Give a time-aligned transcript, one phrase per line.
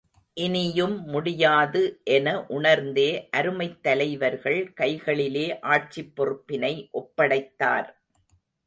[0.33, 2.01] இனியும் முடியாது
[2.03, 3.29] என உணர்ந்தே
[3.37, 7.89] அருமைத் தலைவர்கள் கைகளிலே ஆட்சிப் பொறுப்பினை ஒப்படைத்தார்.